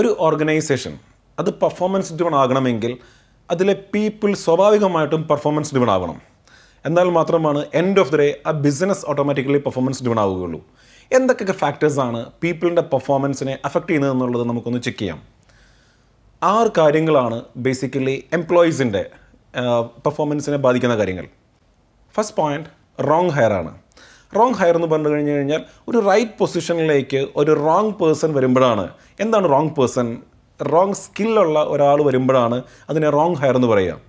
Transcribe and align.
ഒരു 0.00 0.10
ഓർഗനൈസേഷൻ 0.26 0.94
അത് 1.40 1.50
performance 1.62 2.12
driven 2.16 2.34
ആകണമെങ്കിൽ 2.42 2.92
അതിലെ 3.52 3.74
പീപ്പിൾ 3.94 4.30
സ്വാഭാവികമായിട്ടും 4.44 5.22
പെർഫോമൻസ് 5.30 5.72
ഡ്രിവൺ 5.74 5.90
ആവണം. 5.96 6.18
എന്നാൽ 6.88 7.08
മാത്രമാണ് 7.16 7.60
എൻഡ് 7.80 8.00
ഓഫ് 8.02 8.10
ദി 8.12 8.18
ഡേ 8.20 8.28
ആ 8.48 8.50
ബിസിനസ് 8.66 9.02
ഓട്ടോമാറ്റിക്കലി 9.10 9.60
പെർഫോമൻസ് 9.66 10.02
ഡ്രിവൺ 10.04 10.20
ആവുകയുള്ളൂ. 10.24 10.60
എന്തൊക്കെ 11.18 11.54
ഫാക്ടേഴ്സാണ് 11.62 12.20
പീപ്പിളിന്റെ 12.42 12.84
പെർഫോമൻസിനെ 12.92 13.54
അഫക്റ്റ് 13.68 13.90
ചെയ്യുന്നത് 13.90 14.12
എന്നുള്ളത് 14.14 14.44
നമുക്കൊന്ന് 14.50 14.80
ചെക്ക് 14.86 15.00
ചെയ്യാം. 15.02 15.20
ആറ് 16.42 16.70
കാര്യങ്ങളാണ് 16.78 17.38
ബേസിക്കലി 17.64 18.16
എംപ്ലോയീസിന്റെ 18.38 19.02
പെർഫോമൻസിനെ 20.04 20.58
ബാധിക്കുന്ന 20.66 20.94
കാര്യങ്ങൾ. 21.00 21.26
ഫസ്റ്റ് 22.14 22.36
പോയിന്റ് 22.40 22.68
റോങ് 23.10 23.32
ഹയർ 23.38 23.52
ആണ്. 23.60 23.72
റോങ് 24.36 24.54
ഹയർ 24.54 24.74
എന്ന് 24.74 24.88
പറഞ്ഞു 24.88 25.08
കഴിഞ്ഞു 25.08 25.32
കഴിഞ്ഞാൽ 25.32 25.62
ഒരു 25.88 25.98
റൈറ്റ് 25.98 26.30
പൊസിഷനിലേക്ക് 26.38 27.28
ഒരു 27.36 27.52
റോങ് 27.52 27.92
പേഴ്സൺ 27.92 28.34
വരുമ്പോഴാണ്. 28.34 28.88
എന്താണ് 29.20 29.48
റോങ് 29.50 29.70
പേഴ്സൺ 29.70 30.18
റോങ് 30.72 30.92
സ്കില്ലുള്ള 30.92 31.58
ഒരാൾ 31.62 32.02
വരുമ്പോഴാണ് 32.02 32.62
അതിനെ 32.90 33.10
റോങ് 33.10 33.36
ഹയർ 33.36 33.56
എന്ന് 33.56 33.68
പറയുക. 33.68 34.00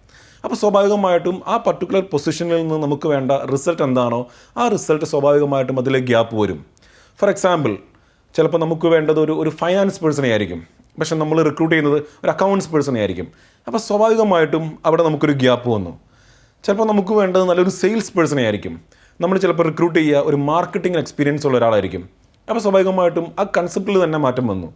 അപ്പോൾ 0.44 0.56
സ്വാഭാവികമായിട്ടും 0.56 1.42
ആ 1.48 1.58
പർട്ടിക്കുലർ 1.58 2.04
പൊസിഷനിൽ 2.12 2.56
നിന്ന് 2.56 2.76
നമുക്ക് 2.76 3.08
വേണ്ട 3.08 3.32
റിസൾട്ട് 3.32 3.84
എന്താണോ 3.84 4.28
ആ 4.58 4.68
റിസൾട്ട് 4.68 5.06
സ്വാഭാവികമായിട്ടും 5.06 5.80
അതിൽ 5.80 5.98
ഗ്യാപ്പ് 5.98 6.36
വരും. 6.36 6.66
ഫോർ 7.20 7.30
എക്സാമ്പിൾ 7.30 7.78
ചിലപ്പോൾ 8.36 8.58
നമുക്ക് 8.58 8.88
വേണ്ടത് 8.88 9.20
ഒരു 9.20 9.32
ഒരു 9.32 9.50
ഫൈനാൻസ് 9.50 10.00
പേഴ്സണെ 10.04 10.30
ആയിരിക്കും. 10.30 10.68
പക്ഷെ 11.00 11.16
നമ്മൾ 11.16 11.44
റിക്രൂട്ട് 11.44 11.76
ചെയ്യുന്നത് 11.76 12.04
ഒരു 12.24 12.32
അക്കൗണ്ട്സ് 12.32 12.70
പേഴ്സണെ 12.70 13.00
ആയിരിക്കും. 13.00 13.28
അപ്പോൾ 13.68 13.78
സ്വാഭാവികമായിട്ടും 13.78 14.80
അവിടെ 14.86 15.04
നമുക്കൊരു 15.04 15.32
ഗ്യാപ്പ് 15.32 15.70
വന്നു. 15.70 16.00
ചിലപ്പോൾ 16.64 16.88
നമുക്ക് 16.88 17.14
വേണ്ടത് 17.14 17.44
നല്ലൊരു 17.44 17.70
സെയിൽസ് 17.70 18.12
പേഴ്സണെ 18.18 18.44
ആയിരിക്കും. 18.44 18.82
നമ്മൾ 19.22 19.38
ചിലപ്പോൾ 19.44 19.66
റിക്രൂട്ട് 19.70 19.98
ചെയ്യുക 20.00 20.28
ഒരു 20.30 20.38
മാർക്കറ്റിംഗ് 20.50 21.00
എക്സ്പീരിയൻസ് 21.02 21.46
ഉള്ള 21.48 21.56
ഒരാളായിരിക്കും. 21.60 22.04
അപ്പോൾ 22.48 22.62
സ്വാഭാവികമായിട്ടും 22.66 23.26
ആ 23.42 23.44
കൺസെപ്റ്റിൽ 23.58 23.98
തന്നെ 24.04 24.20
മാറ്റം 24.26 24.46
വന്നു. 24.52 24.70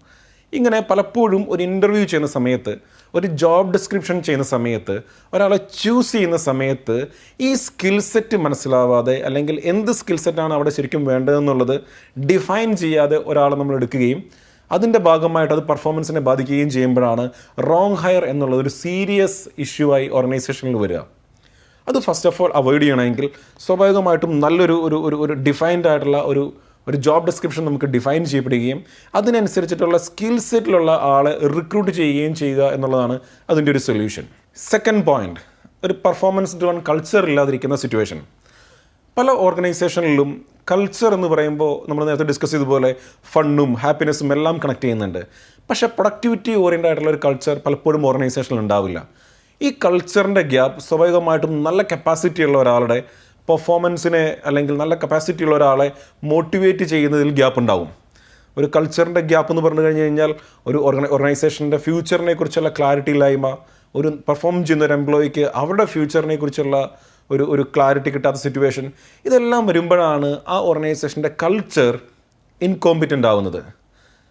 ഇങ്ങനെ 0.54 0.80
പലപ്പോഴും 0.90 1.44
ഒരു 1.54 1.62
ഇന്റർവ്യൂ 1.70 2.04
ചെയ്യുന്ന 2.12 2.30
സമയത്ത് 2.36 2.74
ഒരു 3.14 3.28
ജോബ് 3.42 3.72
ഡിസ്ക്രിപ്ഷൻ 3.76 4.18
ചെയ്യുന്ന 4.26 4.46
സമയത്ത് 4.52 4.96
ഒരാളെ 5.34 5.58
ചൂസ് 5.80 6.12
ചെയ്യുന്ന 6.16 6.38
സമയത്ത് 6.50 6.98
ഈ 7.48 7.50
സ്കിൽ 7.64 7.98
സെറ്റ് 8.12 8.38
മനസ്സിലാവാതെ 8.46 9.16
അല്ലെങ്കിൽ 9.30 9.58
എന്ത് 9.74 9.92
സ്കിൽ 10.00 10.20
സെറ്റാണ് 10.26 10.56
അവിടെ 10.58 10.74
ശരിക്കും 10.78 11.04
വേണ്ടതെന്നുള്ളത് 11.12 11.76
ഡിഫൈൻ 12.32 12.72
ചെയ്യാതെ 12.84 13.20
ഒരാളെ 13.32 13.58
നമ്മൾ 13.62 13.76
എടുക്കുകയും 13.82 14.22
അതിന്റെ 14.72 15.00
ഭാഗമായിട്ട് 15.10 15.54
അത് 15.58 15.64
പെർഫോമൻസിനെ 15.72 16.24
ബാധിക്കുകയും 16.30 16.70
ചെയ്യുമ്പോഴാണ് 16.76 17.26
റോങ് 17.70 18.00
ഹയർ 18.04 18.24
എന്നുള്ളത് 18.34 18.62
ഒരു 18.66 18.74
സീരിയസ് 18.84 19.42
ഇഷ്യൂ 19.66 19.88
ആയി 19.98 20.08
ഓർഗനൈസേഷനിൽ 20.20 20.78
വരിക. 20.84 21.02
അത് 21.88 22.00
ഫസ്റ്റ് 22.00 22.30
ഓഫ് 22.30 22.42
ഓൾ 22.42 22.52
അവോയ്ഡ് 22.56 22.82
ചെയ്യണമെങ്കിൽ 22.82 23.30
സ്വാഭാവികമായിട്ടും 23.66 24.32
നല്ലൊരു 24.40 24.78
ഒരു 24.88 25.00
ഒരു 25.08 25.18
ഒരു 25.26 25.34
ഡിഫൈൻഡ് 25.34 25.88
ആയിട്ടുള്ള 25.88 26.22
ഒരു 26.22 26.54
ഒരു 26.88 26.98
ജോബ് 26.98 27.26
ഡിസ്ക്രിപ്ഷൻ 27.26 27.66
നമുക്ക് 27.66 27.86
ഡിഫൈൻ 27.86 28.26
ചെയ്യപ്പെടുകയും 28.26 28.80
അതിനനുസരിച്ചിട്ടുള്ള 29.16 29.98
സ്കിൽ 29.98 30.36
സെറ്റിലുള്ള 30.40 30.92
ആളെ 31.14 31.32
റിക്രൂട്ട് 31.58 31.92
ചെയ്യുകയും 31.92 32.34
ചെയ്യുക 32.36 32.64
എന്നുള്ളതാണ് 32.70 33.20
അതിന്റെ 33.50 33.72
ഒരു 33.72 33.78
സൊല്യൂഷൻ 33.78 34.26
സെക്കൻഡ് 34.58 35.06
പോയിന്റ് 35.06 35.40
ഒരു 35.84 35.94
പെർഫോമൻസ് 36.06 36.56
ഡ്രോൺ 36.58 36.78
കൾച്ചർ 36.90 37.24
ഇല്ലാതിരിക്കുന്ന 37.30 37.76
സിറ്റുവേഷൻ 37.76 38.20
പല 39.18 39.30
ഓർഗനൈസേഷനിലും 39.48 40.46
കൾച്ചർ 40.72 41.14
എന്ന് 41.14 41.28
പറയുമ്പോൾ 41.28 41.74
നമ്മൾ 41.90 42.06
നേരത്തെ 42.06 42.26
ഡിസ്കസ് 42.26 42.52
ചെയ്തതുപോലെ 42.52 42.90
ഫണ്ണും 43.34 43.74
ഹാപ്പിനെസ്സും 43.74 44.34
എല്ലാം 44.34 44.58
കണക്ട് 44.64 44.82
ചെയ്യുന്നുണ്ട്. 44.82 45.22
പക്ഷേ 45.70 45.88
പ്രൊഡക്ടിവിറ്റി 45.88 46.54
ഓറിയന്റ് 46.56 46.88
ആയിട്ടുള്ള 46.88 47.10
ഒരു 47.10 47.20
കൾച്ചർ 47.26 47.62
പലപ്പോഴും 47.66 48.06
ഓർഗനൈസേഷനിൽ 48.06 48.60
ഉണ്ടാവില്ല. 48.60 49.00
ഈ 49.62 49.70
കൾച്ചറിന്റെ 49.86 50.42
ഗ്യാപ്പ് 50.42 50.82
സ്വാഭാവികമായിട്ടും 50.82 51.64
നല്ല 51.64 51.82
കപ്പാസിറ്റി 51.82 52.44
ഉള്ള 52.44 52.58
ഒരാളുടെ 52.58 53.04
പെർഫോമൻസിനെ 53.50 54.38
അല്ലെങ്കിൽ 54.46 54.78
നല്ല 54.78 54.96
കപ്പാസിറ്റി 54.96 55.44
ഉള്ള 55.44 55.56
ഒരാളെ 55.56 55.92
മോട്ടിവേറ്റ് 56.24 56.84
ചെയ്യുന്നതിൽ 56.84 57.30
ഗ്യാപ്പ് 57.32 57.60
ഉണ്ടാവും. 57.60 57.90
ഒരു 58.58 58.72
കൾച്ചറിന്റെ 58.76 59.22
ഗ്യാപ്പ് 59.22 59.52
എന്ന് 59.52 59.62
പറഞ്ഞു 59.62 59.82
കഴിഞ്ഞ് 59.82 60.02
കഴിഞ്ഞാൽ 60.02 60.36
ഒരു 60.68 60.78
ഓർഗനൈ 60.78 61.08
ഓർഗനൈസേഷന്റെ 61.08 61.78
ഫ്യൂച്ചറിനെ 61.78 62.34
കുറിച്ചുള്ള 62.34 62.70
ക്ലാരിറ്റി 62.70 63.12
ഇല്ലായ്മ 63.12 63.58
ഒരു 63.96 64.10
പെർഫോം 64.28 64.66
ചെയ്യുന്ന 64.66 64.86
ഒരു 64.86 64.94
എംപ്ലോയിക്ക് 64.94 65.52
അവരുടെ 65.56 65.86
ഫ്യൂച്ചറിനെ 65.86 66.36
കുറിച്ചുള്ള 66.36 66.98
ഒരു 67.32 67.44
ഒരു 67.44 67.64
ക്ലാരിറ്റി 67.76 68.10
കിട്ടാത്ത 68.10 68.36
സിറ്റുവേഷൻ 68.36 68.92
ഇതെല്ലാം 69.26 69.68
വരുമ്പോഴാണ് 69.68 70.40
ആ 70.48 70.58
ഓർഗനൈസേഷന്റെ 70.60 71.32
കൾച്ചർ 71.44 72.00
ഇൻകോമ്പിറ്റന്റ് 72.62 73.28
ആവുന്നത്. 73.28 73.85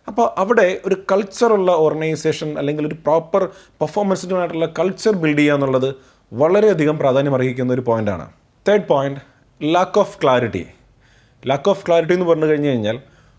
അപ്പോൾ 0.08 0.26
അവിടെ 0.38 0.66
ഒരു 0.84 0.96
കൾച്ചറുള്ള 1.10 1.70
ഓർഗനൈസേഷൻ 1.84 2.58
അല്ലെങ്കിൽ 2.58 2.84
ഒരു 2.86 2.96
പ്രോപ്പർ 3.04 3.42
പെർഫോമൻസിനായിട്ടുള്ള 3.80 4.66
കൾച്ചർ 4.78 5.14
ബിൽഡ് 5.14 5.38
ചെയ്യുക 5.38 5.56
എന്നുള്ളത് 5.56 5.88
വളരെയധികം 6.32 6.98
പ്രാധാന്യം 6.98 7.34
അർഹിക്കുന്ന 7.34 7.72
ഒരു 7.72 7.80
പോയിന്റാണ് 7.80 8.26
third 8.66 8.86
point 8.86 9.20
lack 9.60 9.98
of 9.98 10.16
clarity 10.22 10.64
lack 11.42 11.68
of 11.68 11.82
clarity 11.86 12.14
എന്ന് 12.14 12.26
പറഞ്ഞു 12.26 12.46
കഴിഞ്ഞു 12.46 12.68
കഴിഞ്ഞാൽ 12.68 12.96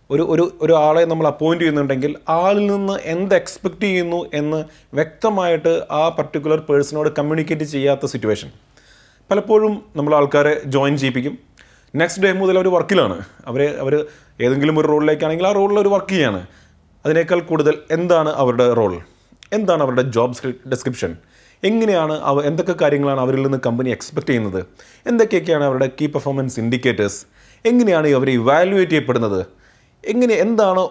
ഒരു 0.09 0.23
ഒരു 0.23 0.43
ഒരാളെ 0.61 1.03
നമ്മൾ 1.05 1.25
അപ്പോയിന്റ് 1.27 1.63
ചെയ്യുന്നുണ്ടെങ്കിൽ 1.63 2.11
ആളിൽ 2.35 2.65
നിന്ന് 2.67 2.95
എന്ത് 3.05 3.35
എക്സ്പെക്റ്റ് 3.35 3.81
ചെയ്യുന്നു 3.81 4.19
എന്ന് 4.33 4.59
വ്യക്തമായിട്ട് 4.93 5.73
ആ 5.91 6.03
പർട്ടിക്കുലർ 6.09 6.59
പേഴ്സണോട് 6.69 7.09
കമ്മ്യൂണിക്കേറ്റ് 7.09 7.65
ചെയ്യാത്ത 7.65 8.05
സിറ്റുവേഷൻ 8.05 8.49
പലപ്പോഴും 9.29 9.73
നമ്മൾ 9.95 10.13
ആൾക്കാരെ 10.15 10.53
ജോയിൻ 10.65 10.95
ചെയ്യിപ്പിക്കും. 10.97 11.35
നെക്സ്റ്റ് 11.94 12.23
ഡേ 12.23 12.31
മുതൽ 12.31 12.56
അവർ 12.57 12.68
വർക്കിലാണ്. 12.68 13.18
അവർ 13.47 13.62
അവർ 13.84 13.94
ഏതെങ്കിലും 14.41 14.79
ഒരു 14.79 14.88
റോളിലേക്കാണെങ്കിൽ 14.88 15.47
ആ 15.47 15.51
റോളിൽ 15.51 15.78
അവർ 15.81 15.88
വർക്ക് 15.88 16.09
ചെയ്യാണ്. 16.09 16.41
അതിനേക്കാൾ 17.06 17.40
കൂടുതൽ 17.40 17.75
എന്താണ് 17.91 18.29
അവരുടെ 18.29 18.73
റോൾ 18.73 18.94
എന്താണ് 19.53 19.81
അവരുടെ 19.84 20.01
ജോബ് 20.01 20.53
ഡിസ്ക്രിപ്ഷൻ 20.72 21.18
എങ്ങനെയാണ് 21.63 22.13
അവ 22.29 22.41
എന്തൊക്കെ 22.46 22.75
കാര്യങ്ങളാണ് 22.81 23.19
അവരിൽ 23.19 23.41
നിന്ന് 23.41 23.57
കമ്പനി 23.66 23.90
എക്സ്പെക്റ്റ് 23.90 24.29
ചെയ്യുന്നത്? 24.29 24.66
എന്തൊക്കെയൊക്കെയാണ് 25.07 25.63
അവരുടെ 25.63 25.88
കീ 26.01 26.07
പെർഫോമൻസ് 26.07 26.59
ഇൻഡിക്കേറ്റേഴ്സ് 26.59 27.25
എങ്ങനെയാണ് 27.66 28.07
അവർ 28.07 28.29
ഇവാലുവേറ്റ് 28.29 28.91
ചെയ്യപ്പെടുന്നത്? 28.91 29.46
എങ്ങനെ 30.03 30.34
എന്താണ് 30.34 30.81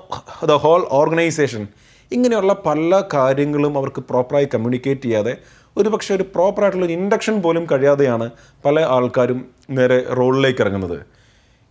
ദ 0.45 0.53
ഹോൾ 0.53 0.87
ഓർഗനൈസേഷൻ 0.91 1.69
ഇങ്ങനെയുള്ള 2.13 2.53
പല 2.67 3.03
കാര്യങ്ങളും 3.15 3.79
അവർക്ക് 3.79 4.01
പ്രോപ്പറായി 4.01 4.49
കമ്മ്യൂണിക്കേറ്റ് 4.55 5.03
ചെയ്യാതെ 5.03 5.37
ഒരു 5.77 5.89
പക്ഷേ 5.89 6.15
ഒരു 6.15 6.23
പ്രോപ്പറായിട്ടുള്ള 6.35 6.87
ഒരു 6.87 6.93
ഇൻഡക്ഷൻ 6.93 7.41
പോലും 7.41 7.65
കഴിയാതെയാണ് 7.73 8.31
പല 8.65 8.81
ആൾക്കാരും 8.97 9.41
നേരെ 9.71 9.99
റോളിലേക്ക് 10.19 10.61
ഇറങ്ങുന്നത്. 10.61 10.99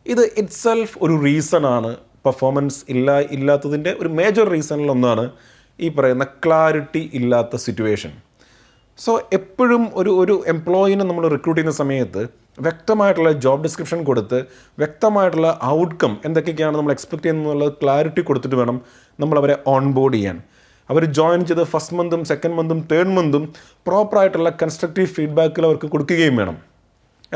ഇത് 0.06 0.24
ഇറ്റ്സെൽഫ് 0.42 0.98
ഒരു 1.02 1.24
റീസണാണ് 1.24 1.92
പെർഫോമൻസ് 2.26 2.86
ഇല്ല 2.90 3.20
ഇല്ലാത്തതിന്റെ 3.20 3.92
ഒരു 4.00 4.10
മേജർ 4.10 4.48
റീസണിലൊന്നാണ് 4.50 5.30
ഈ 5.80 5.90
പറയുന്ന 5.90 6.24
ക്ലാരിറ്റി 6.46 7.10
ഇല്ലാത്ത 7.14 7.56
സിറ്റുവേഷൻ 7.56 8.12
സോ 9.00 9.12
എപ്പോഴും 9.32 9.84
ഒരു 9.94 10.12
ഒരു 10.22 10.44
എംപ്ലോയിനെ 10.48 11.04
നമ്മൾ 11.04 11.24
റിക്രൂട്ട് 11.28 11.60
ചെയ്യുന്ന 11.60 11.78
സമയത്ത് 11.78 12.24
വ്യക്തമായിട്ടുള്ള 12.66 13.32
ജോബ് 13.44 13.64
ഡിസ്ക്രിപ്ഷൻ 13.64 14.04
കൊടുത്ത് 14.04 14.40
വ്യക്തമായിട്ടുള്ള 14.78 15.60
ഔട്ട്കം 15.78 16.18
എന്തൊക്കെയാണ് 16.26 16.76
നമ്മൾ 16.78 16.92
എക്സ്പെക്ട് 16.92 17.24
ചെയ്യുന്നത് 17.24 17.74
ക്ലാരിറ്റി 17.82 18.22
കൊടുത്തിട്ട് 18.22 18.56
വേണം 18.56 18.82
നമ്മൾ 19.20 19.38
അവരെ 19.40 19.56
ഓൺ 19.74 19.86
ചെയ്യാൻ. 20.12 20.38
അവർ 20.90 21.04
ജോയിൻ 21.18 21.42
ചെയ്ത് 21.50 21.64
ഫസ്റ്റ് 21.74 21.96
മന്തും 22.00 22.22
സെക്കൻഡ് 22.32 22.58
മന്തും 22.60 22.80
തേർഡ് 22.92 23.14
മന്തും 23.18 23.44
പ്രോപ്പറായിട്ടുള്ള 23.88 24.50
കൺസ്ട്രക്റ്റീവ് 24.62 25.10
ഫീഡ്ബാക്കുകൾ 25.16 25.66
അവർക്ക് 25.70 25.88
കൊടുക്കുകയും 25.94 26.36
വേണം. 26.42 26.58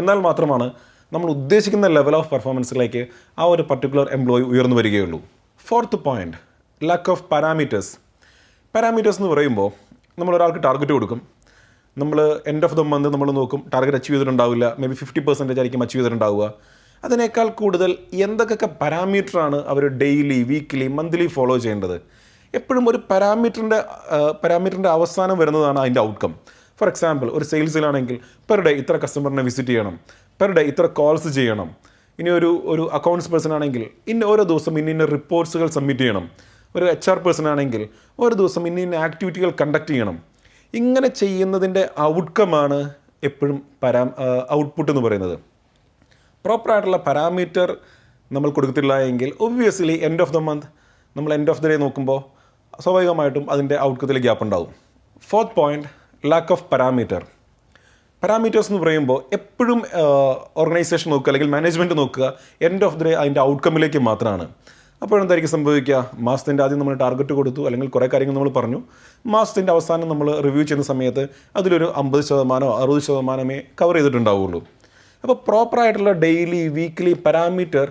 എന്നാൽ 0.01 0.19
മാത്രമാണ് 0.27 0.67
നമ്മൾ 1.13 1.27
ഉദ്ദേശിക്കുന്ന 1.35 1.87
ലെവൽ 1.97 2.15
ഓഫ് 2.19 2.29
പെർഫോമൻസിലേക്ക് 2.33 3.01
ആ 3.41 3.45
ഒരു 3.53 3.63
പർട്ടിക്കുലർ 3.69 4.07
എംപ്ലോയി 4.17 4.45
ഉയർന്നു 4.51 4.75
വരികയുള്ളൂ. 4.79 5.19
Fourth 5.67 5.97
point 6.07 6.37
lack 6.89 7.11
of 7.13 7.23
parameters 7.31 7.93
parameters 8.73 9.19
എന്ന് 9.21 9.31
പറയുമ്പോൾ 9.33 9.69
നമ്മൾ 10.19 10.33
ഒരാൾക്ക് 10.37 10.61
ടാർഗറ്റ് 10.65 10.93
കൊടുക്കും. 10.97 11.19
നമ്മൾ 12.01 12.19
എൻഡ് 12.51 12.65
ഓഫ് 12.67 12.75
ദ 12.79 12.81
മന്ത് 12.93 13.07
നമ്മൾ 13.13 13.29
നോക്കും 13.37 13.61
ടാർഗറ്റ് 13.73 13.97
അച്ചീവ് 13.99 14.15
ചെയ്തിട്ടുണ്ടാവില്ല 14.15 14.65
മേ 14.79 14.87
ബി 14.91 14.97
ഫിഫ്റ്റി 15.01 15.21
പെർസെന്റേജ് 15.27 15.59
ആയിരിക്കും 15.61 15.81
അച്ചീവ് 15.83 16.01
ചെയ്തിട്ടുണ്ടാവുക. 16.01 16.45
അതിനേക്കാൾ 17.05 17.47
കൂടുതൽ 17.61 17.91
എന്തൊക്കെ 18.25 18.67
പാരാമീറ്ററാണ് 18.81 19.57
അവർ 19.71 19.83
ഡെയിലി 20.03 20.39
വീക്ക്ലി 20.51 20.87
മന്ത്ലി 20.97 21.27
ഫോളോ 21.35 21.55
ചെയ്യേണ്ടത്? 21.63 21.97
എപ്പോഴും 22.53 22.89
ഒരു 22.89 22.99
പാരാമീറ്ററിന്റെ 23.09 23.79
പാരാമീറ്ററിന്റെ 24.43 24.89
അവസാനം 24.89 25.37
വരുന്നതാണ് 25.37 25.79
അതിന്റെ 25.79 26.01
ഔട്ട്കം 26.01 26.33
ഫോർ 26.79 26.87
എക്സാമ്പിൾ 26.87 27.27
ഒരു 27.37 27.45
സെയിൽസിലാണെങ്കിൽ 27.45 28.19
പെർ 28.49 28.59
ഡേ 28.65 28.71
ഇത്ര 28.71 28.95
കസ്റ്റമറിനെ 29.03 29.43
വിസിറ്റ് 29.47 29.69
ചെയ്യണം. 29.69 29.99
പെർ 30.41 30.51
ഡേ 30.57 30.61
ഇത്ര 30.61 30.85
കോൾസ് 30.99 31.29
ചെയ്യണം. 31.37 31.69
ഇനി 32.19 32.29
ഒരു 32.29 32.49
ഒരു 32.65 32.83
അക്കൗണ്ട്സ് 32.97 33.29
പേഴ്സൺ 33.31 33.53
ആണെങ്കിൽ 33.53 33.83
ഇന്ന 34.07 34.23
ഓരോ 34.25 34.43
ദിവസം 34.43 34.79
ഇന്ന 34.79 34.89
ഇന്ന 34.91 35.05
റിപ്പോർട്ട്സുകൾ 35.05 35.67
സബ്മിറ്റ് 35.77 35.99
ചെയ്യണം. 35.99 36.25
ഒരു 36.75 36.85
എച്ച് 36.85 37.09
ആർ 37.09 37.19
പേഴ്സൺ 37.25 37.47
ആണെങ്കിൽ 37.47 37.83
ഓരോ 38.19 38.33
ദിവസം 38.35 38.67
ഇന്ന 38.67 38.79
ഇന്ന 38.85 38.95
ആക്ടിവിറ്റികൾ 38.95 39.49
കണ്ടക്ട് 39.61 39.91
ചെയ്യണം. 39.91 40.17
ഇങ്ങനെ 40.73 41.07
ചെയ്യുന്നതിന്റെ 41.07 41.89
ഔട്ട്കമാണ് 41.99 42.79
എപ്പോഴും 43.23 43.61
പരാ 43.83 44.01
ഔട്ട്പുട്ട് 44.59 44.91
എന്ന് 44.91 45.03
പറയുന്നത്. 45.07 45.35
പ്രോപ്പറായിട്ടുള്ള 46.45 46.97
പാരാമീറ്റർ 46.97 47.77
നമ്മൾ 48.31 48.49
കൊടുത്തിട്ടില്ല 48.49 48.93
എങ്കിൽ 49.11 49.29
obviously 49.39 49.95
end 50.07 50.21
of 50.21 50.33
the 50.33 50.37
month 50.37 50.67
നമ്മൾ 51.15 51.33
എൻഡ് 51.33 51.51
ഓഫ് 51.51 51.61
ദ 51.63 51.67
ഡേ 51.67 51.77
നോക്കുമ്പോൾ 51.77 52.19
സ്വാഭാവികമായിട്ടും 52.83 53.45
അതിന്റെ 53.53 53.75
ഔട്ട്കത്തിൽ 53.87 54.17
ഗ്യാപ്പ് 54.25 54.43
ഉണ്ടാകും 54.45 54.71
fourth 55.29 55.55
point 55.59 55.87
lack 56.31 56.53
of 56.55 56.65
parameter 56.71 57.21
parameters 58.23 58.69
എന്ന് 58.71 58.81
പറയുമ്പോൾ 58.83 59.19
എപ്പോഴും 59.37 59.79
ഓർഗനൈസേഷൻ 60.61 61.07
നോക്കുക 61.13 61.29
അല്ലെങ്കിൽ 61.31 61.49
മാനേജ്മെന്റ് 61.55 61.95
നോക്കുക 61.99 62.25
എൻഡ് 62.67 62.85
ഓഫ് 62.87 62.95
ദി 62.99 63.05
ഡേ 63.07 63.11
അതിന്റെ 63.21 63.41
ഔട്ട്കമ്മിലേക്ക് 63.49 63.99
മാത്രമാണ്. 64.07 64.45
അപ്പോഴെന്തായിരിക്കും 65.03 65.51
സംഭവിക്കുക? 65.55 65.97
മാസത്തിന്റെ 66.27 66.61
ആദ്യം 66.63 66.79
നമ്മൾ 66.81 66.95
ടാർഗറ്റ് 67.01 67.33
കൊടുത്തു 67.39 67.61
അല്ലെങ്കിൽ 67.67 67.89
കുറേ 67.95 68.07
കാര്യങ്ങൾ 68.13 68.35
നമ്മൾ 68.37 68.51
പറഞ്ഞു. 68.57 68.79
മാസത്തിന്റെ 69.33 69.71
അവസാനം 69.75 70.07
നമ്മൾ 70.11 70.27
റിവ്യൂ 70.45 70.63
ചെയ്യുന്ന 70.63 70.85
സമയത്ത് 70.91 71.23
അതിലൊരു 71.59 71.87
അമ്പത് 72.01 72.23
ശതമാനമോ 72.29 72.71
അറുപത് 72.83 73.03
ശതമാനമേ 73.07 73.57
കവർ 73.81 73.95
ചെയ്തിട്ടുണ്ടാവുള്ളൂ. 73.97 74.61
അപ്പോൾ 75.23 75.37
പ്രോപ്പറായിട്ടുള്ള 75.47 76.13
ഡെയിലി 76.25 76.61
വീക്ക്ലി 76.77 77.13
പാരാമീറ്റർ 77.25 77.87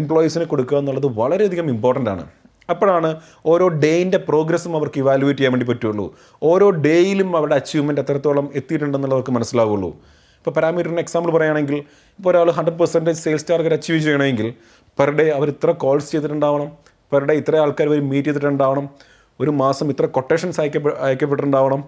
എംപ്ലോയീസിന് 0.00 0.46
കൊടുക്കുക 0.52 0.78
എന്നുള്ളത് 0.82 1.08
വളരെയധികം 1.20 1.68
ഇമ്പോർട്ടന്റ് 1.74 2.10
ആണ്. 2.14 2.24
അപ്പോഴാണ് 2.68 3.10
ഓരോ 3.52 3.66
ഡേയിന്റെ 3.84 4.18
പ്രോഗ്രസ്സും 4.28 4.72
അവർക്ക് 4.78 4.98
ഇവാലുവേറ്റ് 5.02 5.38
ചെയ്യാൻ 5.40 5.54
വേണ്ടി 5.54 5.68
പറ്റുള്ളൂ. 5.70 6.06
ഓരോ 6.50 6.66
ഡേയിലും 6.86 7.30
അവരുടെ 7.38 7.56
അച്ചീവ്മെന്റ് 7.60 8.02
എത്രത്തോളം 8.04 8.46
എത്തിയിട്ടുണ്ടെന്നുള്ളവർക്ക് 8.60 9.32
മനസ്സിലാവുള്ളൂ. 9.38 9.90
ഇപ്പോൾ 10.38 10.54
പാരാമീറ്ററിന് 10.56 11.02
എക്സാമ്പിൾ 11.04 11.30
പറയുകയാണെങ്കിൽ 11.36 11.76
ഇപ്പോൾ 12.18 12.30
ഒരാൾ 12.30 12.48
hundred 12.58 12.78
percentage 12.78 13.20
sales 13.24 13.46
target 13.50 13.76
achieve 13.78 13.98
ചെയ്യണമെങ്കിൽ 14.06 14.48
പെർ 14.98 15.10
ഡേ 15.18 15.26
അവർ 15.38 15.48
ഇത്ര 15.54 15.70
കോൾസ് 15.84 16.08
ചെയ്തിട്ടുണ്ടാവണം 16.12 16.70
പെർ 17.12 17.24
ഡേ 17.28 17.34
ഇത്ര 17.40 17.54
ആൾക്കാർ 17.64 17.86
അവർ 17.90 18.00
മീറ്റ് 18.12 18.28
ചെയ്തിട്ടുണ്ടാവണം 18.28 18.86
ഒരു 19.40 19.52
മാസം 19.60 19.86
ഇത്ര 19.92 20.06
കൊട്ടേഷൻസ് 20.16 20.58
അയക്കപ്പെ 20.62 20.90
അയക്കപ്പെട്ടിട്ടുണ്ടാവണം 21.06 21.80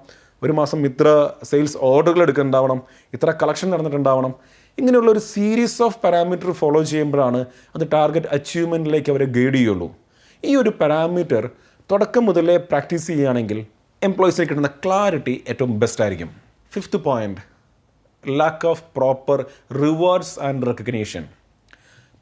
ഒരു 0.42 0.52
മാസം 0.58 0.78
ഇത്ര 0.88 1.08
സെയിൽസ് 1.50 1.76
ഓർഡറുകൾ 1.88 2.22
എടുക്കുന്നുണ്ടാവണം 2.26 2.78
ഇത്ര 3.16 3.30
കളക്ഷൻ 3.42 3.68
നടന്നിട്ടുണ്ടാവണം 3.74 4.32
ഇങ്ങനെയുള്ള 4.78 5.10
ഒരു 5.14 5.22
സീരീസ് 5.32 5.78
ഓഫ് 5.86 5.98
പാരാമീറ്റർ 6.04 6.50
ഫോളോ 6.60 6.80
ചെയ്യുമ്പോഴാണ് 6.92 7.40
അത് 7.74 7.84
ടാർഗറ്റ് 7.92 8.30
അച്ചീവ്മെന്റിലേക്ക് 8.36 9.10
അവരെ 9.12 9.26
ഗൈഡ് 9.36 9.56
ചെയ്യുള്ളൂ. 9.56 9.88
ഈ 10.48 10.52
ഒരു 10.62 10.70
പാരാമീറ്റർ 10.80 11.44
തുടക്കം 11.90 12.24
മുതലേ 12.28 12.56
പ്രാക്ടീസ് 12.70 13.06
ചെയ്യുകയാണെങ്കിൽ 13.10 13.58
എംപ്ലോയീസിന് 14.02 14.46
കിട്ടുന്ന 14.48 14.70
ക്ലാരിറ്റി 14.84 15.34
ഏറ്റവും 15.50 15.72
ബെസ്റ്റ് 15.82 16.02
ആയിരിക്കും. 16.04 16.30
Fifth 16.72 16.98
point 17.06 17.42
lack 18.24 18.66
of 18.72 18.82
proper 18.96 19.38
rewards 19.84 20.36
and 20.48 20.66
recognition 20.70 21.24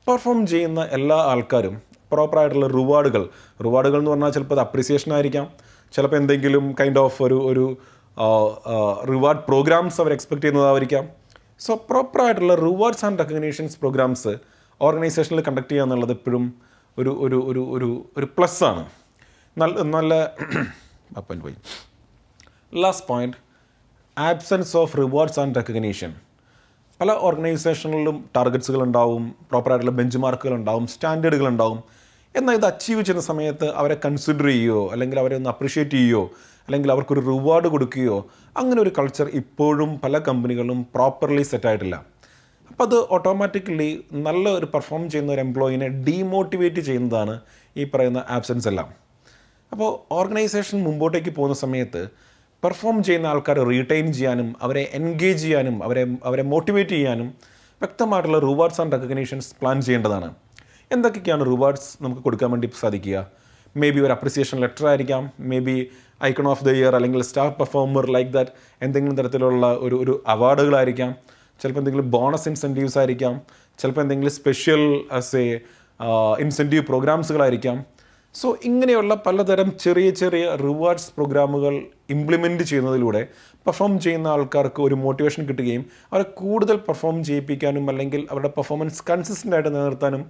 perform 0.06 0.38
ചെയ്യുന്ന 0.52 0.80
എല്ലാ 0.96 1.18
ആൾക്കാരും 1.32 1.74
പ്രോപ്പറായിട്ടുള്ള 2.12 2.68
റിവാർഡുകൾ 2.78 3.22
റിവാർഡുകൾ 3.64 3.98
എന്ന് 4.00 4.10
പറഞ്ഞാൽ 4.10 4.32
ചിലപ്പോൾ 4.36 4.56
അത് 4.58 4.62
അപ്രിസിയേഷൻ 4.66 5.10
ആയിരിക്കാം. 5.16 5.46
ചിലപ്പോൾ 5.94 6.18
എന്തെങ്കിലും 6.20 6.64
കൈൻഡ് 6.80 7.00
ഓഫ് 7.04 7.18
ഒരു 7.26 7.38
ഒരു 7.50 7.66
റിവാർഡ് 9.12 9.42
പ്രോഗ്രാംസ് 9.48 9.98
അവർ 10.02 10.12
എക്സ്പെക്ട് 10.16 10.42
ചെയ്യുന്നതായിരിക്കാം. 10.44 11.04
സോ 11.64 11.74
പ്രോപ്പറായിട്ടുള്ള 11.90 12.54
റിവാർഡ്സ് 12.66 13.04
ആൻഡ് 13.08 13.18
റെക്കഗ്നീഷൻസ് 13.22 13.76
പ്രോഗ്രാംസ് 13.82 14.32
ഓർഗനൈസേഷനിൽ 14.80 15.42
കണ്ടക്ട് 15.48 15.72
ചെയ്യുക 15.72 15.86
എന്നുള്ളത് 15.86 16.12
എപ്പോഴും 16.12 16.44
ഒരു 16.98 17.10
ഒരു 17.24 17.38
ഒരു 17.50 17.62
ഒരു 17.74 17.88
ഒരു 18.16 18.26
പ്ലസ് 18.36 18.64
ആണ്. 18.64 18.82
നല്ല 19.56 19.82
നല്ല 19.94 20.12
അപ്പൻ 21.20 21.38
പോയി. 21.40 21.56
Last 22.72 23.06
point 23.08 23.38
absence 24.16 24.76
of 24.76 24.96
rewards 24.98 25.40
and 25.40 25.56
recognition 25.56 26.10
പല 27.00 27.12
ഓർഗനൈസേഷനുകളിലും 27.12 28.16
ടാർഗറ്റ്സുകൾ 28.36 28.82
ഉണ്ടാവും 28.82 29.34
പ്രോപ്പറായിട്ടുള്ള 29.50 29.94
ബെഞ്ച് 29.94 30.18
മാർക്കുകൾ 30.18 30.54
ഉണ്ടാവും 30.54 30.86
സ്റ്റാൻഡേർഡുകൾ 30.86 31.48
ഉണ്ടാവും 31.48 31.80
എന്നാൽ 32.34 32.54
ഇത് 32.54 32.66
അച്ചീവ് 32.66 33.02
ചെയ്യുന്ന 33.02 33.22
സമയത്ത് 33.22 33.66
അവരെ 33.70 33.96
കൺസിഡർ 34.04 34.46
ചെയ്യുകയോ 34.46 34.82
അല്ലെങ്കിൽ 34.92 35.18
അവരെ 35.18 35.36
ഒന്ന് 35.36 35.50
അപ്രിഷ്യേറ്റ് 35.50 35.90
ചെയ്യുകയോ 35.90 36.22
അല്ലെങ്കിൽ 36.68 36.90
അവർക്കൊരു 36.92 37.20
റിവാർഡ് 37.20 37.68
കൊടുക്കുകയോ 37.68 38.18
അങ്ങനെ 38.56 38.80
ഒരു 38.80 38.92
കൾച്ചർ 38.98 39.28
ഇപ്പോഴും 39.34 40.00
പല 40.00 40.18
കമ്പനികളും 40.18 40.86
പ്രോപ്പർലി 40.94 41.42
സെറ്റായിട്ടില്ല 41.42 41.96
അപ്പോൾ 42.72 42.84
അത് 42.88 42.96
ഓട്ടോമാറ്റിക്കലി 43.14 44.04
നല്ല 44.26 44.48
ഒരു 44.48 44.66
പെർഫോം 44.74 45.10
ചെയ്യുന്ന 45.10 45.32
ഒരു 45.32 45.40
എംപ്ലോയിനെ 45.40 45.88
ഡീമോട്ടിവേറ്റ് 45.88 46.80
ചെയ്യുന്നതാണ് 46.80 47.34
ഈ 47.76 47.84
പറയുന്ന 47.84 48.24
ആബ്സെൻസ് 48.28 48.68
എല്ലാം. 48.68 48.88
അപ്പോൾ 49.72 49.90
ഓർഗനൈസേഷൻ 50.18 50.78
മുമ്പോട്ടേക്ക് 50.82 51.30
പോകുന്ന 51.38 51.54
സമയത്ത് 51.54 52.02
പെർഫോം 52.62 53.02
ചെയ്യുന്ന 53.02 53.26
ആൾക്കാരെ 53.26 53.62
റീറ്റെയിൻ 53.70 54.12
ചെയ്യാനും 54.12 54.56
അവരെ 54.62 54.90
എൻഗേജ് 54.98 55.42
ചെയ്യാനും 55.42 55.82
അവരെ 55.82 56.02
അവരെ 56.28 56.42
മോട്ടിവേറ്റ് 56.52 56.90
ചെയ്യാനും 56.90 57.28
വ്യക്തമായിട്ടുള്ള 57.80 58.38
റിവാർഡ്സ് 58.38 58.80
ആൻഡ് 58.80 58.92
റെക്കഗ്നീഷൻസ് 58.92 59.48
പ്ലാൻ 59.60 59.80
ചെയ്യേണ്ടതാണ്. 59.80 60.28
എന്തൊക്കെയാണ് 60.90 61.44
റിവാർഡ്സ് 61.52 62.02
നമുക്ക് 62.04 62.22
കൊടുക്കാൻ 62.22 62.50
വേണ്ടി 62.50 62.70
സാധിക്കുക? 62.84 63.18
മേ 63.76 63.90
ബി 63.90 64.00
ഒരു 64.00 64.12
അപ്രിസിയേഷൻ 64.12 64.60
ലെറ്റർ 64.60 64.86
ആയിരിക്കാം 64.88 65.22
maybe 65.58 65.76
icon 66.24 66.48
of 66.48 66.64
the 66.64 66.70
year 66.78 66.94
അല്ലെങ്കിൽ 66.96 67.22
സ്റ്റാർ 67.22 67.48
പെർഫോമർ 67.60 68.06
ലൈക്ക് 68.16 68.32
ദാറ്റ് 68.32 68.52
എന്തെങ്കിലും 68.82 69.16
തരത്തിലുള്ള 69.20 69.66
ഒരു 69.86 69.96
ഒരു 70.04 70.22
അവാർഡുകളായിരിക്കാം 70.28 71.12
ചിലപ്പോൾ 71.62 71.80
എന്തെങ്കിലും 71.80 72.10
ബോണസ് 72.10 72.48
ഇൻസെന്റീവ്സ് 72.48 72.98
ആയിരിക്കാം. 72.98 73.34
ചിലപ്പോൾ 73.78 74.00
എന്തെങ്കിലും 74.00 74.32
സ്പെഷ്യൽ 74.32 74.82
എ 75.40 75.44
ഇൻസെന്റീവ് 76.40 76.84
പ്രോഗ്രാംസുകളായിരിക്കാം 76.86 77.84
സോ 78.34 78.56
ഇങ്ങനെയുള്ള 78.64 79.14
പലതരം 79.26 79.78
ചെറിയ 79.78 80.10
ചെറിയ 80.10 80.54
റിവാർഡ്സ് 80.54 81.10
പ്രോഗ്രാമുകൾ 81.16 81.74
ഇംപ്ലിമെന്റ് 82.10 82.64
ചെയ്യുന്നതിലൂടെ 82.64 83.28
പെർഫോം 83.66 84.00
ചെയ്യുന്ന 84.00 84.28
ആൾക്കാർക്ക് 84.28 84.82
ഒരു 84.82 84.94
മോട്ടിവേഷൻ 84.94 85.46
കിട്ടുകയും 85.46 85.82
അവരെ 86.12 86.22
കൂടുതൽ 86.22 86.76
പെർഫോം 86.76 87.24
ചെയ്യിപ്പിക്കാനും 87.24 87.90
അല്ലെങ്കിൽ 87.90 88.26
അവരുടെ 88.30 88.48
പെർഫോമൻസ് 88.48 89.02
കൺസിസ്റ്റന്റ് 89.10 89.56
ആയിട്ട് 89.56 89.70
നിലനിർത്താനും 89.74 90.22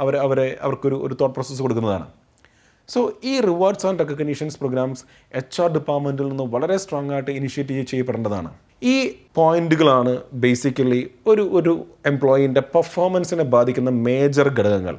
അവർ 0.00 0.16
അവരെ 0.16 0.58
അവർക്കൊരു 0.60 0.94
ഒരു 0.94 1.14
തോട്ട് 1.20 1.34
പ്രോസസ്സ് 1.34 1.62
കൊടുക്കുന്നതാണ്. 1.62 2.06
സോ 2.88 3.12
ഈ 3.24 3.40
rewards 3.40 3.86
and 3.86 3.98
recognitions 3.98 4.58
programs 4.58 5.04
H 5.34 5.62
R 5.62 5.72
ഡിപ്പാർട്ട്മെന്റിൽ 5.72 6.28
നിന്ന് 6.28 6.44
വളരെ 6.44 6.76
സ്ട്രോങ് 6.76 7.12
ആയിട്ട് 7.12 7.30
ഇനിഷ്യേറ്റ് 7.30 7.82
ചെയ്യപ്പെടേണ്ടതാണ്. 7.92 8.50
ഈ 8.82 8.96
പോയിന്റുകളാണ് 9.34 10.12
ബേസിക്കലി 10.32 11.10
ഒരു 11.26 11.44
ഒരു 11.52 11.72
എംപ്ലോയീന്റെ 12.06 12.60
പെർഫോമൻസിനെ 12.74 13.44
ബാധിക്കുന്ന 13.44 13.90
മേജർ 13.90 14.48
ഘടകങ്ങൾ. 14.48 14.96